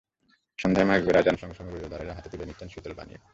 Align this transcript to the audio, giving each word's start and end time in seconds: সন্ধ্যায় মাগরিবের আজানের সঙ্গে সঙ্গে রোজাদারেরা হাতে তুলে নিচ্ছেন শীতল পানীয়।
সন্ধ্যায় 0.59 0.87
মাগরিবের 0.87 1.19
আজানের 1.19 1.41
সঙ্গে 1.41 1.57
সঙ্গে 1.57 1.71
রোজাদারেরা 1.71 2.15
হাতে 2.15 2.29
তুলে 2.31 2.45
নিচ্ছেন 2.45 2.67
শীতল 2.67 2.93
পানীয়। 2.93 3.21